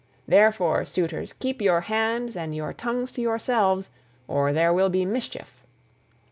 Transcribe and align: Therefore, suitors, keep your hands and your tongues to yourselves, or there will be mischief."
Therefore, 0.27 0.83
suitors, 0.83 1.31
keep 1.31 1.61
your 1.61 1.81
hands 1.81 2.35
and 2.35 2.55
your 2.55 2.73
tongues 2.73 3.11
to 3.11 3.21
yourselves, 3.21 3.91
or 4.27 4.51
there 4.51 4.73
will 4.73 4.89
be 4.89 5.05
mischief." 5.05 5.61